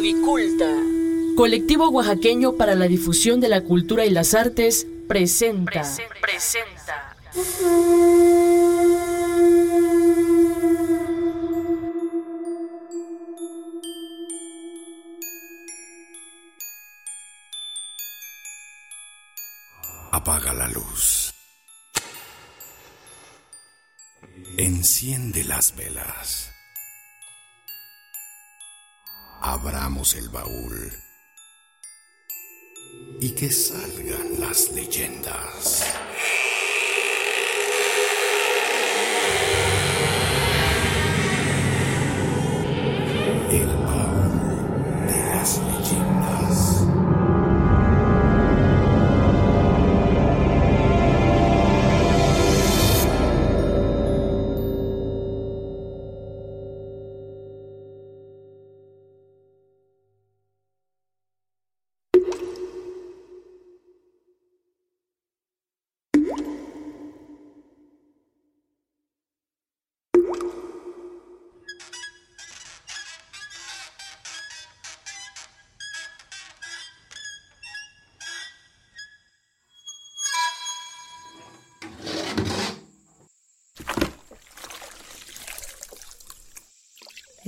[0.00, 0.64] Codiculta.
[1.36, 5.82] Colectivo oaxaqueño para la difusión de la cultura y las artes presenta.
[6.22, 7.16] presenta.
[20.12, 21.34] Apaga la luz.
[24.56, 26.49] Enciende las velas.
[29.52, 30.92] Abramos el baúl.
[33.20, 35.84] Y que salgan las leyendas.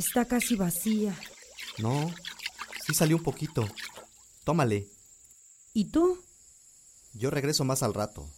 [0.03, 1.17] Está casi vacía.
[1.79, 2.11] No,
[2.85, 3.69] sí salió un poquito.
[4.43, 4.89] Tómale.
[5.75, 6.19] ¿Y tú?
[7.15, 8.29] Yo regreso más al rato.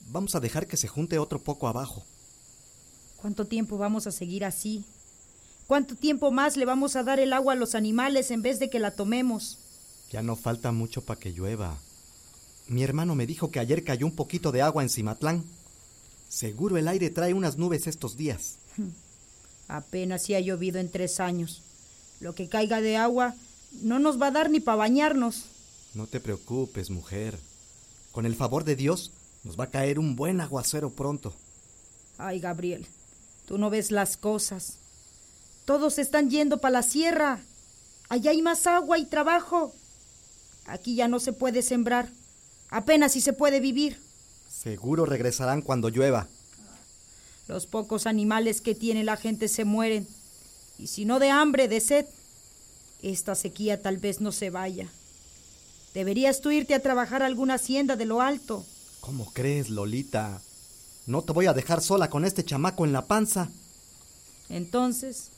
[0.00, 2.04] Vamos a dejar que se junte otro poco abajo.
[3.16, 4.84] ¿Cuánto tiempo vamos a seguir así?
[5.66, 8.68] ¿Cuánto tiempo más le vamos a dar el agua a los animales en vez de
[8.68, 9.56] que la tomemos?
[10.10, 11.78] Ya no falta mucho para que llueva.
[12.68, 15.46] Mi hermano me dijo que ayer cayó un poquito de agua en Cimatlán.
[16.28, 18.58] Seguro el aire trae unas nubes estos días.
[19.70, 21.62] Apenas si ha llovido en tres años.
[22.18, 23.36] Lo que caiga de agua
[23.82, 25.44] no nos va a dar ni para bañarnos.
[25.94, 27.38] No te preocupes, mujer.
[28.10, 29.12] Con el favor de Dios,
[29.44, 31.32] nos va a caer un buen aguacero pronto.
[32.18, 32.84] Ay, Gabriel,
[33.46, 34.78] tú no ves las cosas.
[35.66, 37.38] Todos están yendo para la sierra.
[38.08, 39.72] Allá hay más agua y trabajo.
[40.66, 42.08] Aquí ya no se puede sembrar.
[42.70, 44.00] Apenas si se puede vivir.
[44.48, 46.26] Seguro regresarán cuando llueva.
[47.50, 50.06] Los pocos animales que tiene la gente se mueren.
[50.78, 52.06] Y si no de hambre, de sed.
[53.02, 54.86] Esta sequía tal vez no se vaya.
[55.92, 58.64] Deberías tú irte a trabajar a alguna hacienda de lo alto.
[59.00, 60.40] ¿Cómo crees, Lolita?
[61.06, 63.50] No te voy a dejar sola con este chamaco en la panza.
[64.48, 65.30] Entonces,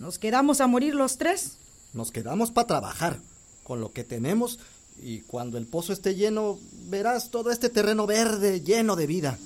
[0.00, 1.52] ¿nos quedamos a morir los tres?
[1.92, 3.20] Nos quedamos para trabajar,
[3.62, 4.58] con lo que tenemos,
[5.00, 9.38] y cuando el pozo esté lleno, verás todo este terreno verde lleno de vida.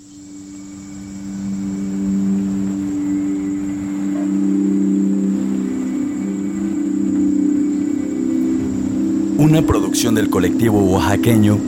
[9.53, 11.59] Una producción del colectivo oaxaqueño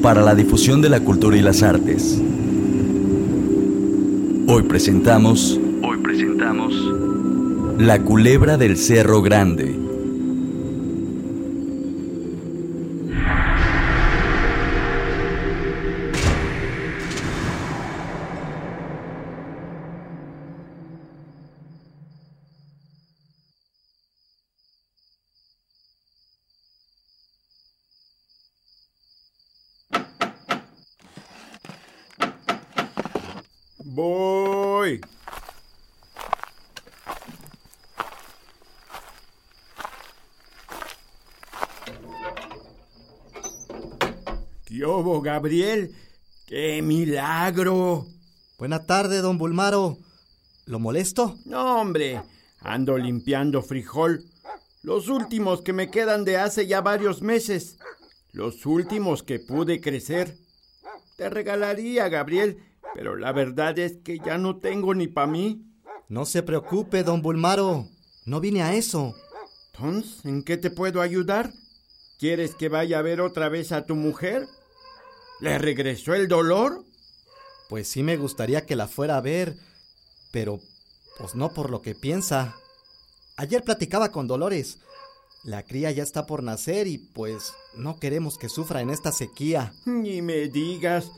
[0.00, 2.18] para la difusión de la cultura y las artes.
[4.48, 5.60] Hoy presentamos.
[5.82, 6.72] Hoy presentamos.
[7.78, 9.85] La culebra del Cerro Grande.
[44.76, 45.94] ¿Qué hubo, Gabriel?
[46.46, 48.04] ¡Qué milagro!
[48.58, 49.96] Buena tarde, don Bulmaro.
[50.66, 51.38] ¿Lo molesto?
[51.46, 52.20] No, hombre,
[52.60, 54.22] ando limpiando frijol.
[54.82, 57.78] Los últimos que me quedan de hace ya varios meses.
[58.32, 60.36] Los últimos que pude crecer.
[61.16, 62.58] Te regalaría, Gabriel,
[62.94, 65.64] pero la verdad es que ya no tengo ni para mí.
[66.10, 67.86] No se preocupe, don Bulmaro.
[68.26, 69.14] No vine a eso.
[69.72, 71.50] Entonces, ¿en qué te puedo ayudar?
[72.18, 74.46] ¿Quieres que vaya a ver otra vez a tu mujer?
[75.40, 76.84] ¿Le regresó el dolor?
[77.68, 79.56] Pues sí me gustaría que la fuera a ver,
[80.30, 80.60] pero
[81.18, 82.54] pues no por lo que piensa.
[83.36, 84.78] Ayer platicaba con Dolores.
[85.44, 89.72] La cría ya está por nacer y pues no queremos que sufra en esta sequía.
[89.84, 91.10] Ni me digas.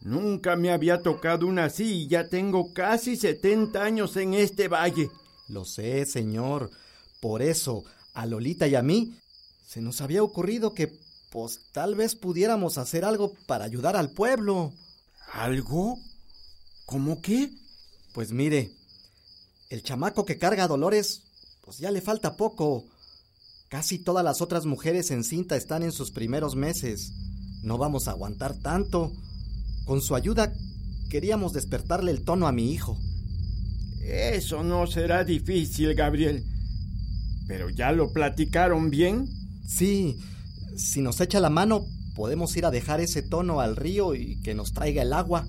[0.00, 5.10] Nunca me había tocado una así y ya tengo casi 70 años en este valle.
[5.48, 6.70] Lo sé, señor.
[7.20, 7.84] Por eso,
[8.14, 9.18] a Lolita y a mí,
[9.66, 10.92] se nos había ocurrido que,
[11.36, 14.72] pues, tal vez pudiéramos hacer algo para ayudar al pueblo.
[15.34, 15.98] ¿Algo?
[16.86, 17.50] ¿Cómo qué?
[18.14, 18.72] Pues mire,
[19.68, 21.24] el chamaco que carga a Dolores,
[21.62, 22.86] pues ya le falta poco.
[23.68, 27.12] Casi todas las otras mujeres en cinta están en sus primeros meses.
[27.62, 29.12] No vamos a aguantar tanto.
[29.84, 30.54] Con su ayuda
[31.10, 32.96] queríamos despertarle el tono a mi hijo.
[34.00, 36.46] Eso no será difícil, Gabriel.
[37.46, 39.28] ¿Pero ya lo platicaron bien?
[39.68, 40.18] Sí,
[40.76, 44.54] si nos echa la mano, podemos ir a dejar ese tono al río y que
[44.54, 45.46] nos traiga el agua.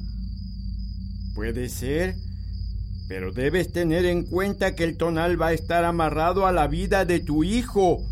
[1.35, 2.15] Puede ser,
[3.07, 7.05] pero debes tener en cuenta que el tonal va a estar amarrado a la vida
[7.05, 8.03] de tu hijo.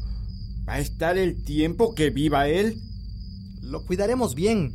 [0.67, 2.81] Va a estar el tiempo que viva él.
[3.61, 4.73] Lo cuidaremos bien.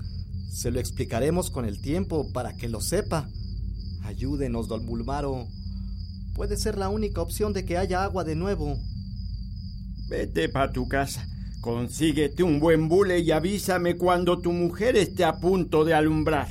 [0.52, 3.28] Se lo explicaremos con el tiempo para que lo sepa.
[4.02, 5.46] Ayúdenos, don Bulmaro.
[6.34, 8.78] Puede ser la única opción de que haya agua de nuevo.
[10.08, 11.24] Vete para tu casa.
[11.60, 16.48] Consíguete un buen bule y avísame cuando tu mujer esté a punto de alumbrar.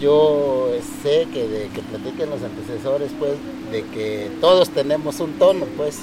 [0.00, 0.70] yo
[1.02, 3.32] sé que de que platiquen los antecesores, pues,
[3.72, 6.00] de que todos tenemos un tono, pues,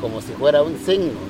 [0.00, 1.12] como si fuera un signo,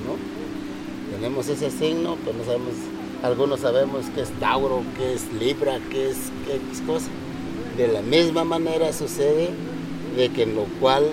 [1.21, 2.73] Tenemos ese signo, pero no sabemos,
[3.21, 7.09] algunos sabemos que es Tauro, que es Libra, que es qué es cosa.
[7.77, 9.51] De la misma manera sucede
[10.17, 11.03] de que en lo cual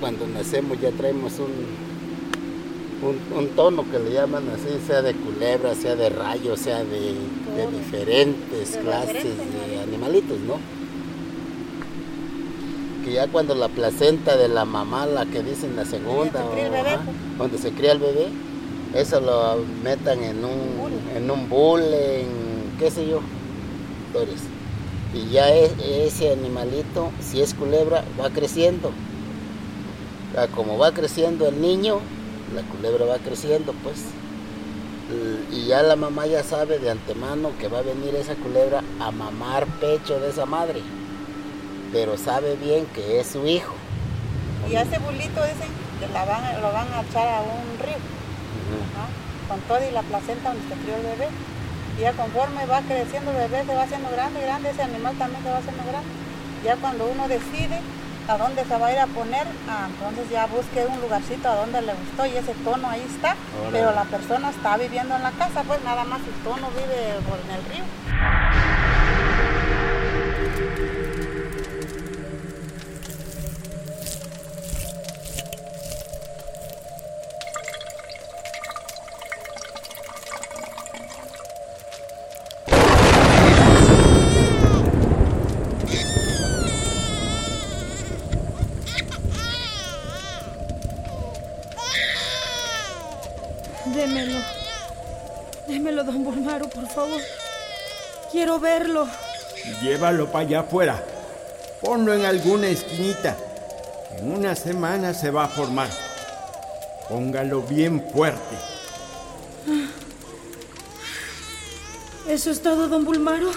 [0.00, 1.52] cuando nacemos ya traemos un,
[3.06, 7.12] un, un tono que le llaman así, sea de culebra, sea de rayo, sea de,
[7.54, 10.54] de diferentes clases de animalitos, ¿no?
[13.04, 16.46] Que ya cuando la placenta de la mamá, la que dicen la segunda,
[17.60, 18.49] se cría el bebé, ajá,
[18.94, 22.28] eso lo metan en un, en un bule, en
[22.78, 23.20] qué sé yo.
[25.14, 28.92] Y ya es- ese animalito, si es culebra, va creciendo.
[30.54, 31.98] Como va creciendo el niño,
[32.54, 33.96] la culebra va creciendo, pues.
[35.50, 39.10] Y ya la mamá ya sabe de antemano que va a venir esa culebra a
[39.10, 40.82] mamar pecho de esa madre.
[41.92, 43.74] Pero sabe bien que es su hijo.
[44.70, 47.96] Y ese bulito a- lo van a echar a un río,
[48.76, 49.30] ¿no?
[49.50, 51.28] con todo y la placenta donde se crió el bebé.
[51.98, 55.42] Y ya conforme va creciendo el bebé, se va haciendo grande, grande, ese animal también
[55.42, 56.08] se va haciendo grande.
[56.64, 57.80] Ya cuando uno decide
[58.28, 61.56] a dónde se va a ir a poner, ah, entonces ya busque un lugarcito a
[61.56, 63.34] donde le gustó y ese tono ahí está.
[63.72, 67.38] Pero la persona está viviendo en la casa, pues nada más el tono vive por
[67.42, 67.84] en el río.
[98.50, 99.08] Quiero verlo.
[99.80, 101.04] Llévalo para allá afuera.
[101.80, 103.36] Ponlo en alguna esquinita.
[104.18, 105.88] En una semana se va a formar.
[107.08, 108.56] Póngalo bien fuerte.
[112.28, 113.52] ¿Eso es todo, don Bulmaro?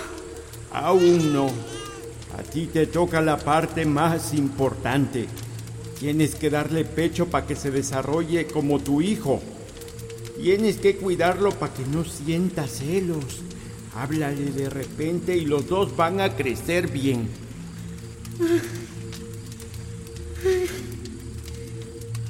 [0.71, 1.47] Aún no.
[2.37, 5.27] A ti te toca la parte más importante.
[5.99, 9.41] Tienes que darle pecho para que se desarrolle como tu hijo.
[10.39, 13.41] Tienes que cuidarlo para que no sienta celos.
[13.95, 17.29] Háblale de repente y los dos van a crecer bien.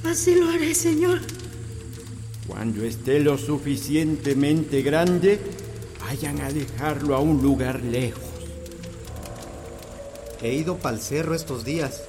[0.04, 1.20] Así lo haré, señor.
[2.48, 5.40] Cuando esté lo suficientemente grande,
[6.02, 8.22] vayan a dejarlo a un lugar lejos.
[10.42, 12.04] He ido pa'l cerro estos días.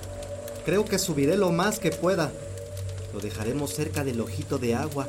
[0.64, 2.32] Creo que subiré lo más que pueda.
[3.12, 5.08] Lo dejaremos cerca del ojito de agua,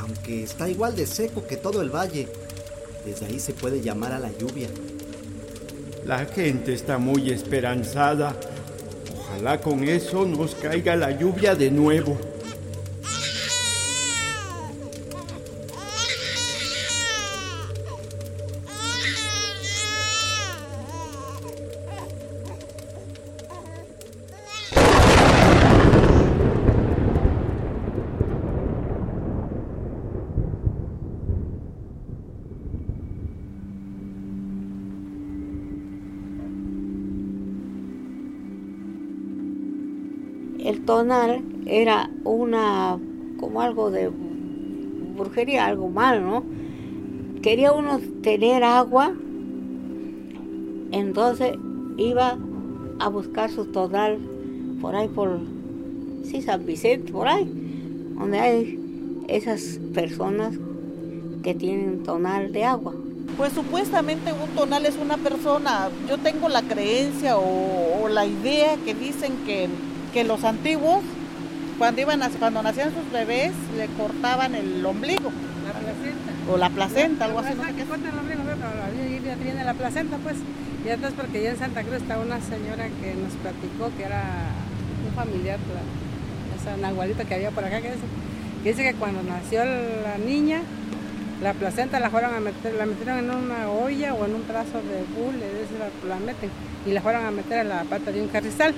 [0.00, 2.28] aunque está igual de seco que todo el valle.
[3.04, 4.68] Desde ahí se puede llamar a la lluvia.
[6.06, 8.34] La gente está muy esperanzada.
[9.18, 12.18] Ojalá con eso nos caiga la lluvia de nuevo.
[40.84, 42.98] Tonal era una,
[43.38, 44.10] como algo de
[45.16, 46.44] brujería, algo mal, ¿no?
[47.42, 49.12] Quería uno tener agua,
[50.90, 51.56] entonces
[51.96, 52.38] iba
[52.98, 54.18] a buscar su tonal
[54.80, 55.40] por ahí por,
[56.24, 57.44] sí, San Vicente, por ahí.
[58.18, 60.58] donde hay esas personas
[61.42, 62.94] que tienen tonal de agua.
[63.36, 68.76] Pues supuestamente un tonal es una persona, yo tengo la creencia o, o la idea
[68.84, 69.68] que dicen que,
[70.14, 71.02] que los antiguos,
[71.76, 75.32] cuando, iban a, cuando nacían sus bebés, le cortaban el ombligo.
[75.66, 76.52] La placenta.
[76.52, 77.54] O la placenta, algo así.
[77.56, 80.36] No sé qué corta el ombligo, pero la viene la placenta, pues.
[80.84, 84.22] Y entonces porque ya en Santa Cruz está una señora que nos platicó que era
[85.04, 85.58] un familiar,
[86.60, 88.06] esa nahualita que había por acá, que dice,
[88.62, 90.60] que dice que cuando nació la niña,
[91.42, 94.78] la placenta la fueron a meter, la metieron en una olla o en un trazo
[94.78, 95.50] de bule,
[96.06, 96.50] la, la meten,
[96.86, 98.74] y la fueron a meter a la pata de un carrizal.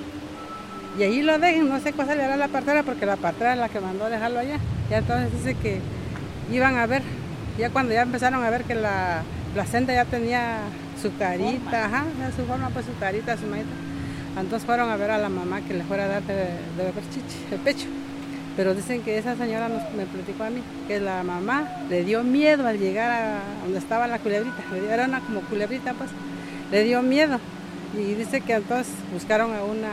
[0.97, 3.59] Y ahí lo dejen, no sé cuál le hará la partera, porque la partera es
[3.59, 4.57] la que mandó a dejarlo allá.
[4.89, 5.79] Ya entonces dice que
[6.51, 7.03] iban a ver,
[7.57, 9.21] ya cuando ya empezaron a ver que la
[9.53, 10.59] placenta ya tenía
[11.01, 13.69] su carita, ajá, su forma, pues su carita, su manita.
[14.39, 17.03] Entonces fueron a ver a la mamá que le fuera a dar de, de beber
[17.11, 17.87] chichi, el pecho.
[18.55, 22.23] Pero dicen que esa señora nos, me platicó a mí que la mamá le dio
[22.23, 24.63] miedo al llegar a donde estaba la culebrita.
[24.91, 26.09] Era una como culebrita, pues.
[26.71, 27.39] Le dio miedo.
[27.95, 29.89] Y dice que entonces buscaron a una,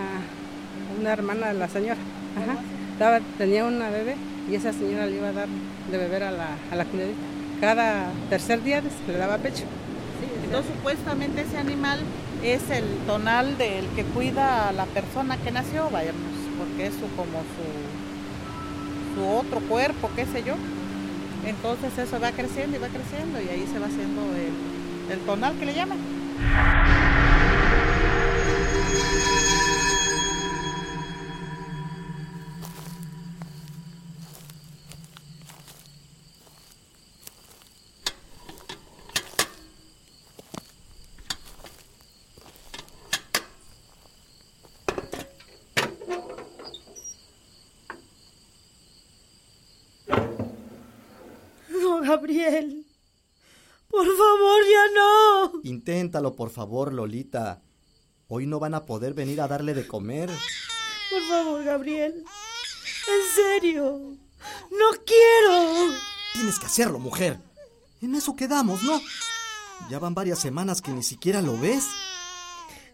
[0.99, 1.99] una hermana de la señora.
[2.37, 2.59] Ajá.
[2.93, 4.17] Estaba, tenía una bebé
[4.51, 5.49] y esa señora le iba a dar
[5.91, 7.21] de beber a la, a la culebrita.
[7.61, 9.65] Cada tercer día le daba pecho.
[10.45, 12.01] Entonces supuestamente ese animal
[12.43, 16.21] es el tonal del que cuida a la persona que nació, vayamos,
[16.59, 20.55] porque es su, como su, su otro cuerpo, qué sé yo.
[21.47, 25.57] Entonces eso va creciendo y va creciendo y ahí se va haciendo el, el tonal
[25.59, 25.99] que le llaman.
[52.25, 52.87] Gabriel.
[53.89, 55.61] Por favor, ya no.
[55.63, 57.61] Inténtalo, por favor, Lolita.
[58.29, 60.31] Hoy no van a poder venir a darle de comer.
[61.11, 62.25] Por favor, Gabriel.
[62.25, 64.17] En serio.
[64.71, 65.95] No quiero.
[66.33, 67.39] Tienes que hacerlo, mujer.
[68.01, 68.99] En eso quedamos, ¿no?
[69.91, 71.85] Ya van varias semanas que ni siquiera lo ves.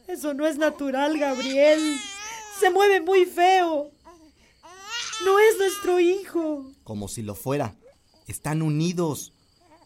[0.09, 2.01] Eso no es natural, Gabriel.
[2.59, 3.93] Se mueve muy feo.
[5.25, 6.65] No es nuestro hijo.
[6.83, 7.77] Como si lo fuera.
[8.31, 9.33] Están unidos.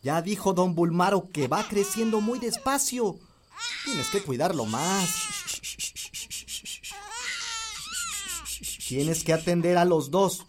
[0.03, 3.19] Ya dijo don Bulmaro que va creciendo muy despacio.
[3.87, 5.09] Tienes que cuidarlo más.
[8.87, 10.45] Tienes que atender a los dos.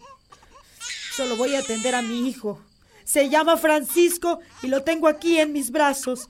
[1.16, 2.60] Solo voy a atender a mi hijo.
[3.04, 6.28] Se llama Francisco y lo tengo aquí en mis brazos.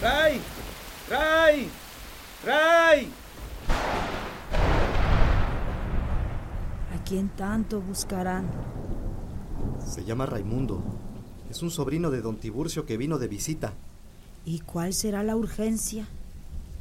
[0.00, 0.40] ¡Ray!
[1.10, 1.70] ¡Ray!
[2.42, 3.12] ¡Ray!
[6.94, 8.50] ¿A quién tanto buscarán?
[9.82, 10.84] Se llama Raimundo.
[11.48, 13.72] Es un sobrino de don Tiburcio que vino de visita.
[14.44, 16.06] ¿Y cuál será la urgencia?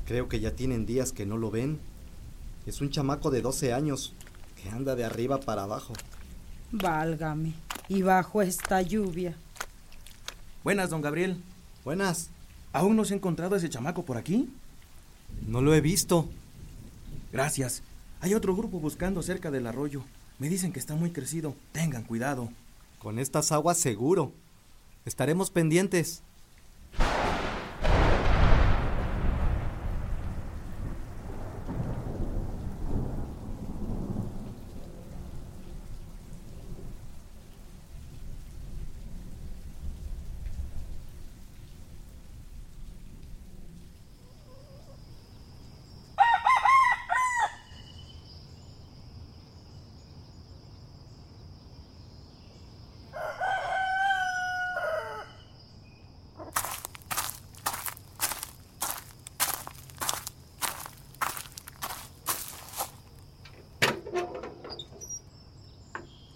[0.05, 1.79] Creo que ya tienen días que no lo ven.
[2.65, 4.13] Es un chamaco de 12 años
[4.61, 5.93] que anda de arriba para abajo.
[6.73, 7.53] Válgame.
[7.87, 9.37] Y bajo esta lluvia.
[10.65, 11.41] Buenas, don Gabriel.
[11.85, 12.31] Buenas.
[12.73, 14.49] ¿Aún no se ha encontrado ese chamaco por aquí?
[15.47, 16.27] No lo he visto.
[17.31, 17.81] Gracias.
[18.19, 20.03] Hay otro grupo buscando cerca del arroyo.
[20.39, 21.53] Me dicen que está muy crecido.
[21.73, 22.49] Tengan cuidado.
[22.97, 24.31] Con estas aguas seguro.
[25.05, 26.23] Estaremos pendientes.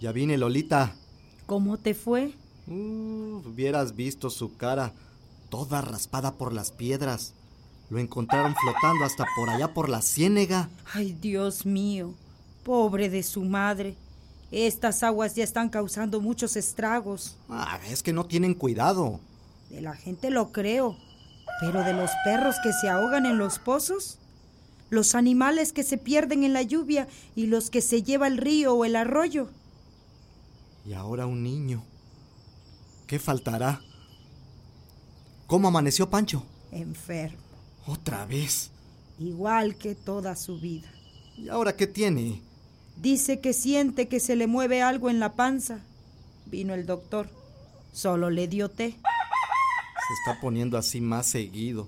[0.03, 0.97] Ya vine, Lolita.
[1.45, 2.33] ¿Cómo te fue?
[2.67, 4.91] Uh, hubieras visto su cara,
[5.47, 7.33] toda raspada por las piedras.
[7.89, 10.67] Lo encontraron flotando hasta por allá por la ciénega.
[10.93, 12.15] Ay, Dios mío.
[12.65, 13.95] Pobre de su madre.
[14.51, 17.37] Estas aguas ya están causando muchos estragos.
[17.47, 19.21] Ah, es que no tienen cuidado.
[19.69, 20.97] De la gente lo creo.
[21.61, 24.17] Pero de los perros que se ahogan en los pozos,
[24.89, 27.07] los animales que se pierden en la lluvia
[27.37, 29.47] y los que se lleva el río o el arroyo.
[30.85, 31.83] Y ahora un niño.
[33.07, 33.81] ¿Qué faltará?
[35.47, 36.43] ¿Cómo amaneció Pancho?
[36.71, 37.37] Enfermo.
[37.85, 38.71] Otra vez.
[39.19, 40.89] Igual que toda su vida.
[41.37, 42.41] ¿Y ahora qué tiene?
[42.97, 45.79] Dice que siente que se le mueve algo en la panza.
[46.45, 47.29] Vino el doctor.
[47.91, 48.91] Solo le dio té.
[48.91, 51.87] Se está poniendo así más seguido.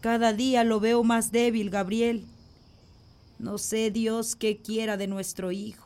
[0.00, 2.26] Cada día lo veo más débil, Gabriel.
[3.38, 5.83] No sé Dios qué quiera de nuestro hijo.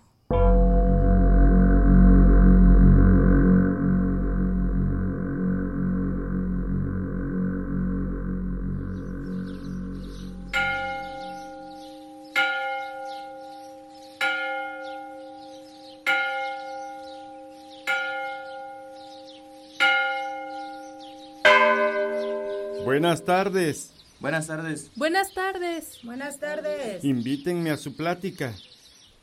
[22.99, 23.93] Buenas tardes.
[24.19, 24.90] Buenas tardes.
[24.97, 26.00] Buenas tardes.
[26.02, 27.05] Buenas tardes.
[27.05, 28.57] Invítenme a su plática.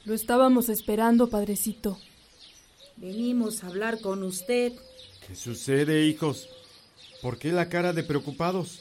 [0.05, 1.97] Lo estábamos esperando, padrecito.
[2.95, 4.71] Venimos a hablar con usted.
[5.27, 6.47] ¿Qué sucede, hijos?
[7.21, 8.79] ¿Por qué la cara de preocupados?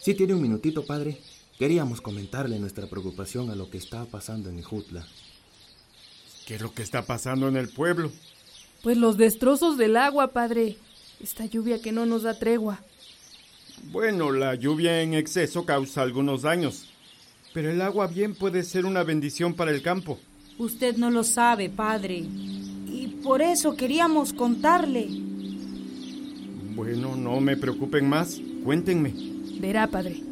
[0.00, 1.18] Sí tiene un minutito, padre.
[1.58, 5.04] Queríamos comentarle nuestra preocupación a lo que está pasando en Ijutla.
[6.46, 8.12] ¿Qué es lo que está pasando en el pueblo?
[8.84, 10.76] Pues los destrozos del agua, padre.
[11.20, 12.80] Esta lluvia que no nos da tregua.
[13.90, 16.92] Bueno, la lluvia en exceso causa algunos daños,
[17.54, 20.18] pero el agua bien puede ser una bendición para el campo.
[20.58, 22.24] Usted no lo sabe, padre.
[22.86, 25.08] Y por eso queríamos contarle.
[26.74, 28.40] Bueno, no me preocupen más.
[28.64, 29.14] Cuéntenme.
[29.60, 30.22] Verá, padre.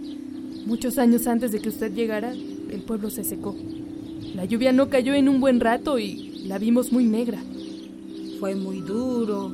[0.67, 3.57] Muchos años antes de que usted llegara, el pueblo se secó.
[4.35, 7.43] La lluvia no cayó en un buen rato y la vimos muy negra.
[8.41, 9.53] Fue muy duro.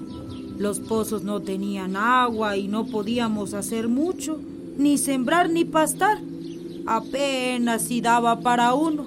[0.61, 4.39] Los pozos no tenían agua y no podíamos hacer mucho,
[4.77, 6.19] ni sembrar ni pastar.
[6.85, 9.07] Apenas si daba para uno.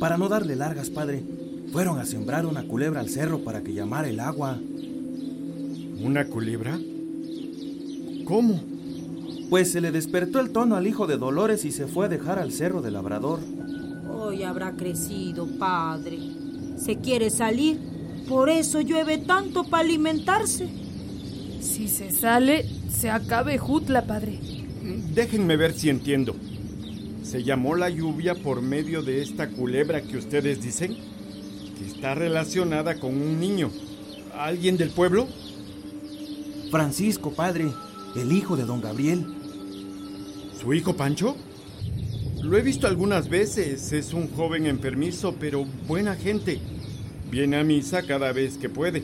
[0.00, 1.22] Para no darle largas, padre,
[1.70, 4.58] fueron a sembrar una culebra al cerro para que llamara el agua.
[6.02, 6.80] ¿Una culebra?
[8.24, 8.62] ¿Cómo?
[9.50, 12.38] Pues se le despertó el tono al hijo de Dolores y se fue a dejar
[12.38, 13.40] al cerro del labrador.
[14.10, 16.18] Hoy habrá crecido, padre.
[16.78, 17.78] Se quiere salir,
[18.26, 20.85] por eso llueve tanto para alimentarse.
[21.66, 24.38] Si se sale, se acabe Jutla, padre.
[25.14, 26.36] Déjenme ver si entiendo.
[27.24, 30.96] ¿Se llamó la lluvia por medio de esta culebra que ustedes dicen?
[31.76, 33.70] Que está relacionada con un niño.
[34.38, 35.26] ¿Alguien del pueblo?
[36.70, 37.66] Francisco, padre,
[38.14, 39.26] el hijo de don Gabriel.
[40.60, 41.36] ¿Su hijo Pancho?
[42.42, 43.92] Lo he visto algunas veces.
[43.92, 46.60] Es un joven enfermizo, pero buena gente.
[47.28, 49.02] Viene a misa cada vez que puede.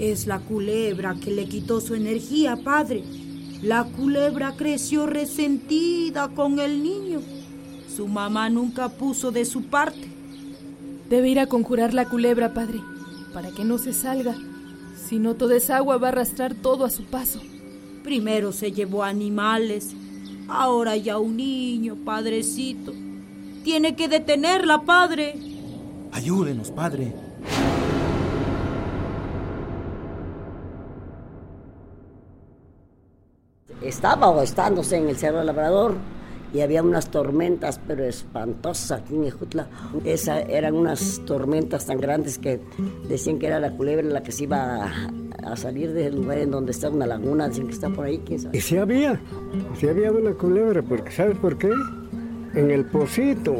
[0.00, 3.04] Es la culebra que le quitó su energía, padre.
[3.60, 7.20] La culebra creció resentida con el niño.
[7.94, 10.08] Su mamá nunca puso de su parte.
[11.10, 12.80] Debe ir a conjurar la culebra, padre,
[13.34, 14.34] para que no se salga.
[15.06, 17.42] Si no, toda esa agua va a arrastrar todo a su paso.
[18.02, 19.90] Primero se llevó animales,
[20.48, 22.94] ahora ya un niño, padrecito.
[23.64, 25.34] Tiene que detenerla, padre.
[26.10, 27.12] Ayúdenos, padre.
[33.90, 35.94] Estaba estándose en el Cerro Labrador
[36.54, 39.66] y había unas tormentas, pero espantosas aquí en Ejutla.
[40.04, 42.60] Esas eran unas tormentas tan grandes que
[43.08, 44.92] decían que era la culebra la que se iba
[45.42, 48.38] a, salir del lugar en donde está una laguna, dicen que está por ahí, quién
[48.38, 48.56] sabe.
[48.56, 49.20] Y sí había,
[49.76, 51.72] sí había una culebra, porque ¿sabes por qué?
[52.54, 53.56] En el pocito,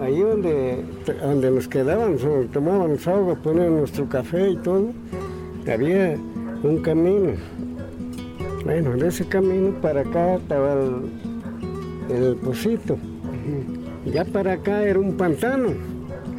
[0.00, 0.84] ahí donde,
[1.22, 2.16] donde nos quedaban,
[2.52, 4.88] tomábamos agua, poníamos nuestro café y todo,
[5.72, 6.16] había
[6.64, 7.34] un camino.
[8.64, 12.96] Bueno, de ese camino para acá estaba el, el pocito.
[14.06, 15.70] Ya para acá era un pantano.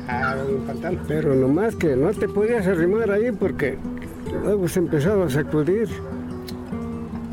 [0.07, 0.99] Ah, un pantano.
[1.07, 3.77] Pero nomás que no te podías arrimar ahí porque
[4.43, 5.88] luego se empezaba a sacudir.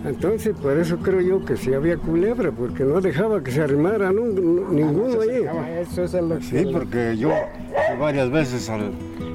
[0.05, 4.11] Entonces, por eso creo yo que sí había culebra, porque no dejaba que se arrimara
[4.11, 5.45] nun- ninguno ahí.
[5.83, 8.93] Eso es lo Sí, porque yo fui varias veces al,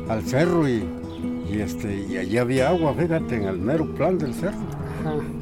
[0.09, 0.83] al cerro y,
[1.51, 4.57] y, este, y allí había agua, fíjate, en el mero plan del cerro.
[5.05, 5.34] Y,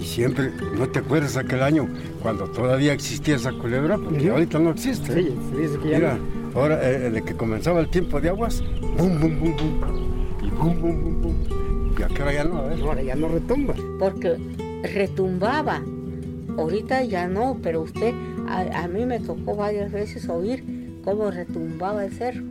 [0.00, 1.88] y siempre, ¿no te acuerdas aquel año
[2.22, 3.98] cuando todavía existía esa culebra?
[3.98, 5.12] Porque ahorita no existe.
[5.12, 6.18] Sí, se dice que ya Mira,
[6.54, 6.60] no.
[6.60, 9.80] ahora, eh, de que comenzaba el tiempo de aguas, bum, bum, bum, bum.
[10.58, 11.34] Bum, bum, bum, bum.
[11.98, 12.80] Y ahora ya no, a ver.
[12.80, 13.74] Ahora ya no retumba.
[13.98, 14.36] Porque
[14.94, 15.82] retumbaba.
[16.58, 18.12] Ahorita ya no, pero usted,
[18.48, 20.64] a, a mí me tocó varias veces oír
[21.04, 22.42] cómo retumbaba el cerro.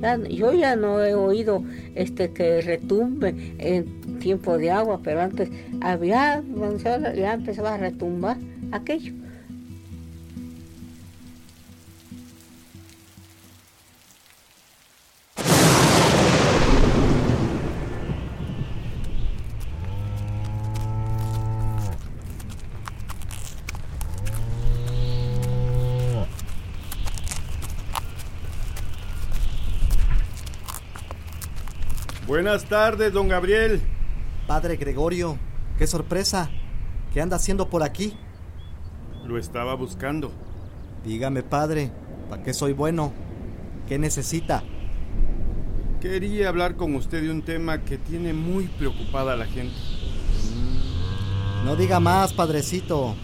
[0.00, 1.62] Ya- yo ya no he oído
[1.94, 6.42] este que retumbe en tiempo de agua, pero antes había,
[7.16, 8.36] ya empezaba a retumbar
[8.70, 9.14] aquello.
[32.26, 33.82] Buenas tardes, don Gabriel.
[34.50, 35.38] Padre Gregorio,
[35.78, 36.50] qué sorpresa.
[37.14, 38.16] ¿Qué anda haciendo por aquí?
[39.24, 40.32] Lo estaba buscando.
[41.04, 41.92] Dígame, padre,
[42.28, 43.12] ¿para qué soy bueno?
[43.86, 44.64] ¿Qué necesita?
[46.00, 49.76] Quería hablar con usted de un tema que tiene muy preocupada a la gente.
[51.64, 53.14] No diga más, padrecito.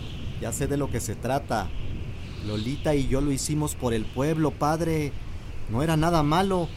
[0.41, 1.69] Ya sé de lo que se trata.
[2.47, 5.11] Lolita y yo lo hicimos por el pueblo, padre.
[5.71, 6.69] No era nada malo.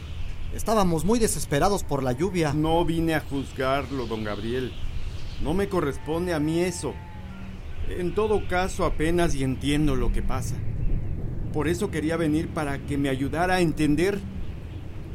[0.54, 2.52] Estábamos muy desesperados por la lluvia.
[2.52, 4.72] No vine a juzgarlo, don Gabriel.
[5.42, 6.92] No me corresponde a mí eso.
[7.88, 10.56] En todo caso, apenas y entiendo lo que pasa.
[11.52, 14.20] Por eso quería venir para que me ayudara a entender.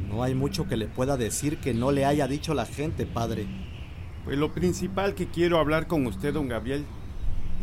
[0.08, 3.46] No hay mucho que le pueda decir que no le haya dicho la gente, padre.
[4.24, 6.86] Pues lo principal que quiero hablar con usted, don Gabriel,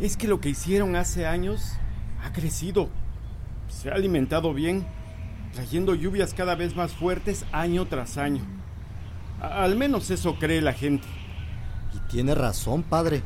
[0.00, 1.72] es que lo que hicieron hace años
[2.22, 2.88] ha crecido.
[3.68, 4.86] Se ha alimentado bien,
[5.54, 8.42] trayendo lluvias cada vez más fuertes año tras año.
[9.40, 11.06] Al menos eso cree la gente.
[11.94, 13.22] Y tiene razón, padre.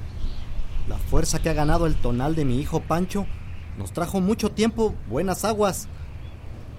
[0.89, 3.27] La fuerza que ha ganado el tonal de mi hijo Pancho
[3.79, 5.89] nos trajo mucho tiempo buenas aguas.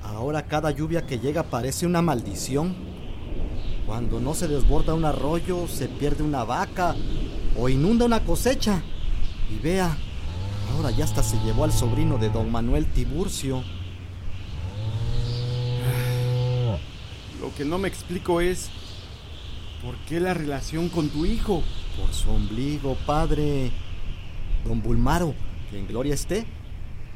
[0.03, 2.75] Ahora cada lluvia que llega parece una maldición.
[3.85, 6.95] Cuando no se desborda un arroyo, se pierde una vaca
[7.57, 8.83] o inunda una cosecha.
[9.51, 9.97] Y vea,
[10.75, 13.63] ahora ya hasta se llevó al sobrino de don Manuel Tiburcio.
[17.59, 18.69] Que no me explico es
[19.83, 21.61] por qué la relación con tu hijo.
[21.99, 23.73] Por su ombligo, padre.
[24.63, 25.33] Don Bulmaro,
[25.69, 26.45] que en gloria esté,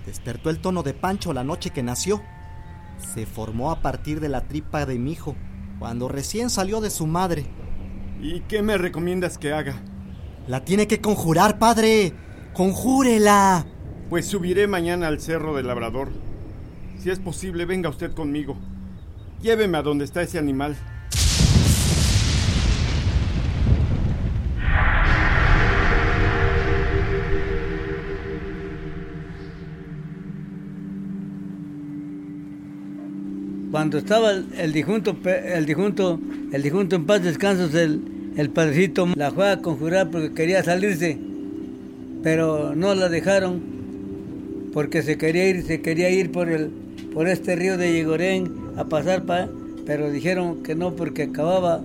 [0.06, 2.22] despertó el tono de Pancho la noche que nació.
[3.14, 5.38] Se formó a partir de la tripa de mi hijo,
[5.80, 7.46] cuando recién salió de su madre.
[8.22, 9.82] ¿Y qué me recomiendas que haga?
[10.46, 12.12] La tiene que conjurar, padre.
[12.52, 13.66] Conjúrela.
[14.10, 16.10] Pues subiré mañana al Cerro del Labrador.
[17.00, 18.58] Si es posible, venga usted conmigo.
[19.44, 20.74] Lléveme a donde está ese animal.
[33.70, 36.20] cuando estaba el, el el difunto,
[36.54, 38.02] el en paz descansos, el,
[38.38, 41.18] el padrecito la fue a conjurar porque quería salirse,
[42.22, 43.62] pero no la dejaron
[44.74, 46.70] porque se quería ir, se quería ir por el,
[47.14, 49.48] por este río de Yegorén a pasar pa,
[49.86, 51.82] pero dijeron que no porque acababa,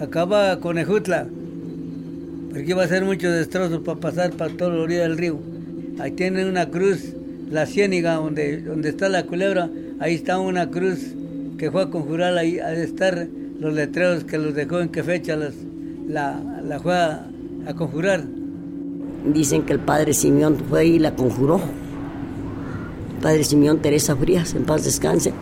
[0.00, 1.26] acababa con Ejutla,
[2.50, 5.38] porque iba a ser mucho destrozos para pasar para toda la orilla del río.
[5.98, 7.12] Ahí tienen una cruz,
[7.50, 10.98] la ciéniga donde, donde está la culebra, ahí está una cruz
[11.58, 13.26] que fue a conjurar ahí, a estar
[13.58, 15.54] los letreros que los dejó en qué fecha las,
[16.06, 17.26] la, la fue a,
[17.66, 18.24] a conjurar.
[19.32, 21.60] Dicen que el padre Simeón fue y la conjuró.
[23.16, 25.32] Padre Simeón Teresa Frías, en paz descanse,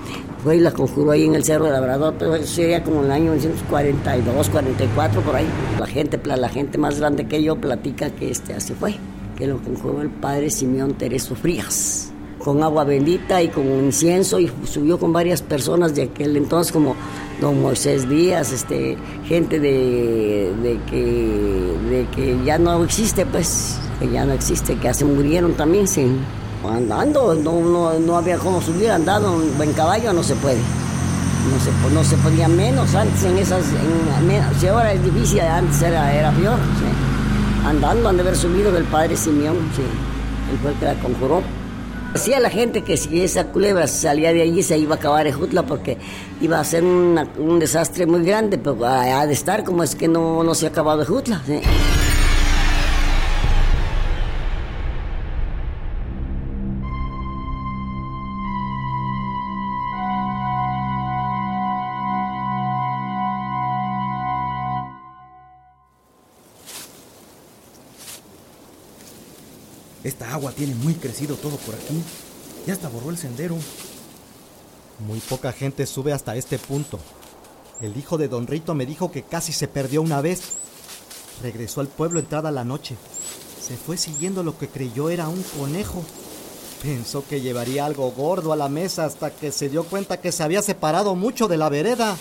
[0.42, 3.06] fue y la conjuró ahí en el Cerro de Labrador, pero eso sería como en
[3.06, 5.46] el año 1942, 44, por ahí.
[5.78, 8.94] La gente, la gente más grande que yo platica que este así fue,
[9.36, 14.50] que lo conjuró el padre Simeón Teresa Frías, con agua bendita y con incienso, y
[14.64, 16.94] subió con varias personas de aquel entonces, como
[17.40, 24.10] don Moisés Díaz, este, gente de, de que, de que ya no existe, pues, que
[24.10, 26.06] ya no existe, que se murieron también, sí.
[26.68, 30.58] Andando, no, no, no había cómo subir, andando en caballo no se puede.
[30.58, 36.12] No se, no se podía menos antes en esas, en, ahora es difícil, antes era,
[36.14, 36.58] era peor.
[36.78, 37.66] sí.
[37.68, 39.82] Andando han de haber subido del padre Simeón, sí.
[40.52, 41.42] Él fue el que la conjuró.
[42.12, 45.66] Decía la gente que si esa culebra salía de allí se iba a acabar Ejutla
[45.66, 45.98] porque
[46.40, 50.44] iba a ser un desastre muy grande, pero ha de estar como es que no,
[50.44, 51.42] no se ha acabado Ejutla.
[51.44, 51.60] sí.
[70.04, 72.02] Esta agua tiene muy crecido todo por aquí.
[72.66, 73.56] Ya hasta borró el sendero.
[75.06, 77.00] Muy poca gente sube hasta este punto.
[77.80, 80.42] El hijo de don Rito me dijo que casi se perdió una vez.
[81.42, 82.96] Regresó al pueblo entrada la noche.
[83.60, 86.04] Se fue siguiendo lo que creyó era un conejo.
[86.82, 90.42] Pensó que llevaría algo gordo a la mesa hasta que se dio cuenta que se
[90.42, 92.16] había separado mucho de la vereda.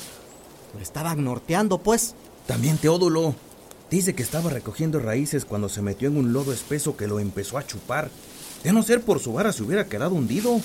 [0.74, 2.16] Lo estaban norteando, pues.
[2.48, 3.36] También Teodulo.
[3.94, 7.60] Dice que estaba recogiendo raíces cuando se metió en un lodo espeso que lo empezó
[7.60, 8.10] a chupar.
[8.64, 10.60] De no ser por su vara se hubiera quedado hundido.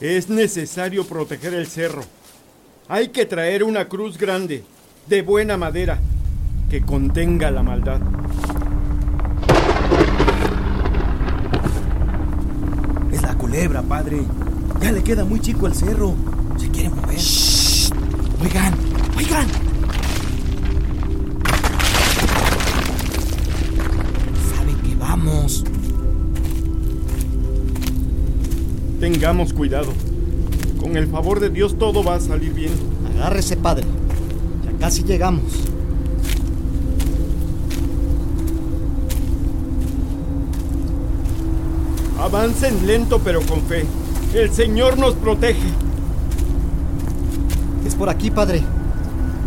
[0.00, 2.02] Es necesario proteger el cerro.
[2.88, 4.64] Hay que traer una cruz grande,
[5.08, 6.00] de buena madera,
[6.70, 8.00] que contenga la maldad.
[13.12, 14.22] Es la culebra, padre.
[14.80, 16.14] Ya le queda muy chico el cerro.
[16.56, 17.18] Se quiere mover.
[18.40, 18.74] Oigan,
[19.18, 19.63] oigan.
[29.04, 29.92] Tengamos cuidado.
[30.80, 32.72] Con el favor de Dios todo va a salir bien.
[33.14, 33.84] Agárrese, padre.
[34.64, 35.42] Ya casi llegamos.
[42.18, 43.84] Avancen lento pero con fe.
[44.32, 45.68] El Señor nos protege.
[47.86, 48.62] Es por aquí, padre.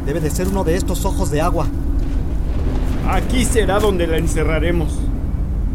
[0.06, 1.66] Debe de ser uno de estos ojos de agua.
[3.10, 4.94] Aquí será donde la encerraremos.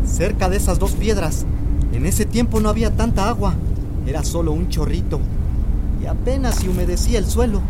[0.07, 1.47] Cerca de esas dos piedras.
[1.93, 3.57] En ese tiempo no había tanta agua.
[4.07, 5.21] Era solo un chorrito.
[6.03, 7.61] Y apenas se humedecía el suelo.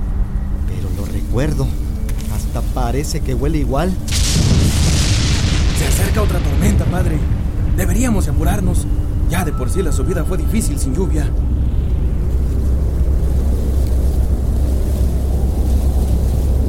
[0.66, 1.66] Pero lo recuerdo.
[2.34, 3.92] Hasta parece que huele igual.
[5.78, 7.18] Se acerca otra tormenta, padre.
[7.76, 8.86] Deberíamos apurarnos.
[9.30, 11.26] Ya de por sí la subida fue difícil sin lluvia.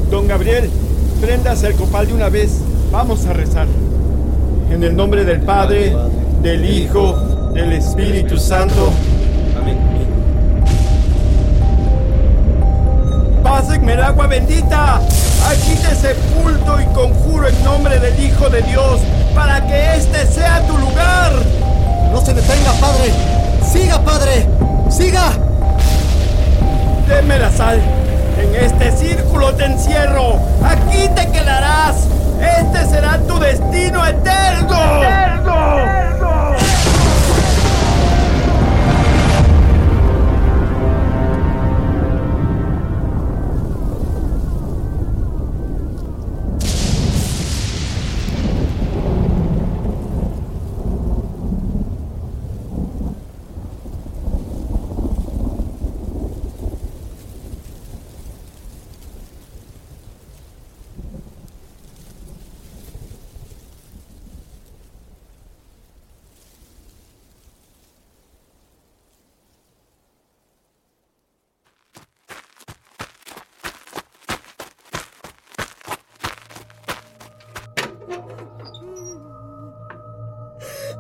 [0.10, 0.70] Don Gabriel,
[1.22, 2.60] prendas el copal de una vez.
[2.92, 3.68] Vamos a rezar.
[4.70, 5.96] En el nombre del Padre,
[6.42, 7.16] del Hijo,
[7.54, 8.92] del Espíritu Santo.
[13.66, 14.96] Pásenme el agua bendita.
[14.96, 19.00] Aquí te sepulto y conjuro en nombre del Hijo de Dios
[19.34, 21.32] para que este sea tu lugar.
[22.12, 23.14] No se detenga, padre.
[23.66, 24.46] Siga, padre.
[24.90, 25.32] Siga.
[27.08, 27.80] Deme la sal.
[28.38, 30.40] En este círculo te encierro.
[30.62, 32.08] Aquí te quedarás.
[32.42, 35.04] Este será tu destino eterno.
[35.04, 36.33] ¡Eterno!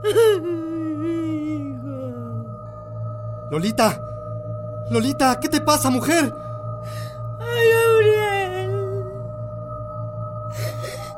[3.50, 3.98] Lolita.
[4.90, 6.34] Lolita, ¿qué te pasa, mujer?
[7.40, 8.70] ¡Ay, Gabriel!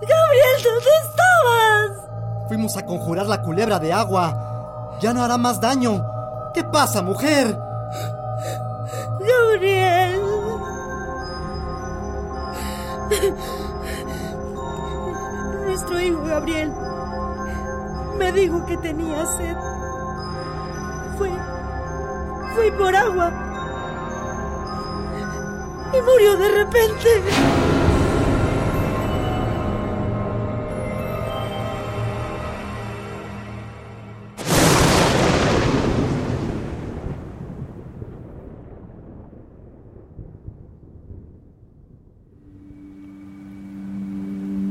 [0.02, 2.06] ¡Gabriel, ¿dónde estabas?
[2.48, 4.98] Fuimos a conjurar la culebra de agua.
[5.02, 6.06] Ya no hará más daño.
[6.54, 7.58] ¿Qué pasa, mujer?
[9.20, 10.22] Gabriel.
[15.66, 16.72] Nuestro hijo Gabriel
[18.18, 19.56] me dijo que tenía sed.
[21.18, 21.30] Fue.
[22.56, 23.32] Fui por agua.
[25.94, 27.10] Y murió de repente.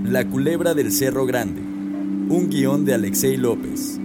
[0.04, 1.73] La culebra del Cerro Grande.
[2.34, 3.96] Un guion de Alexei López.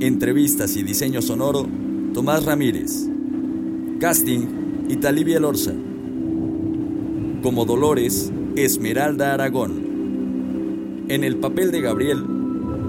[0.00, 1.66] Entrevistas y diseño sonoro,
[2.14, 3.06] Tomás Ramírez.
[4.00, 5.74] Casting, Italibia Lorza.
[7.42, 11.04] Como Dolores, Esmeralda Aragón.
[11.08, 12.24] En el papel de Gabriel,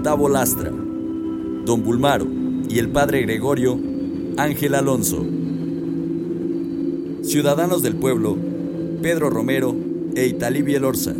[0.02, 0.70] Tavo Lastra.
[0.70, 2.26] Don Bulmaro
[2.70, 3.78] y el padre Gregorio,
[4.38, 5.22] Ángel Alonso.
[7.24, 8.38] Ciudadanos del pueblo,
[9.02, 9.76] Pedro Romero
[10.14, 11.12] e Italibia Lorza.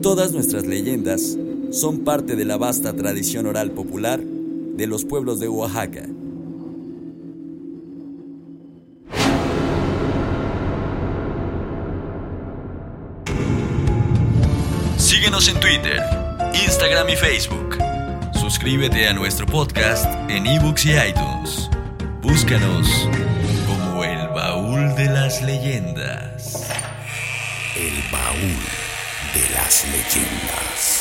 [0.00, 1.36] Todas nuestras leyendas
[1.74, 6.06] son parte de la vasta tradición oral popular de los pueblos de Oaxaca.
[14.96, 16.00] Síguenos en Twitter,
[16.64, 17.78] Instagram y Facebook.
[18.34, 21.70] Suscríbete a nuestro podcast en ebooks y iTunes.
[22.22, 22.88] Búscanos
[23.66, 26.70] como el baúl de las leyendas.
[27.76, 28.62] El baúl
[29.34, 30.93] de las leyendas.